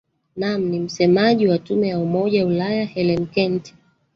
naam 0.35 0.63
ni 0.69 0.79
msemaji 0.79 1.47
wa 1.47 1.57
tume 1.59 1.87
ya 1.87 1.99
umoja 1.99 2.45
ulaya 2.47 2.85
hellen 2.85 3.27
kent 3.27 3.73